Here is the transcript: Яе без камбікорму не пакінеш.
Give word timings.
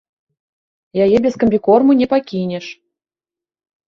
Яе 1.05 1.17
без 1.25 1.37
камбікорму 1.43 1.91
не 1.99 2.07
пакінеш. 2.13 2.65